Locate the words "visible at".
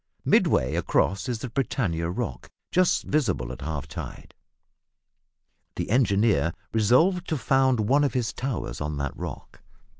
3.03-3.61